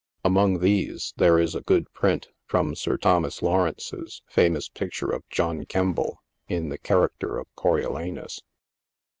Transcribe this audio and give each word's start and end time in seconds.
Among 0.25 0.61
these, 0.61 1.13
there 1.17 1.37
is 1.37 1.53
a 1.53 1.61
good 1.61 1.93
print 1.93 2.29
from 2.47 2.73
Sir 2.73 2.97
Thomas 2.97 3.43
Lawrence's 3.43 4.23
famous 4.27 4.67
picture 4.67 5.11
of 5.11 5.29
John 5.29 5.63
Kemble, 5.67 6.23
in 6.47 6.69
the 6.69 6.79
character 6.79 7.37
of 7.37 7.45
Coriolanus. 7.55 8.41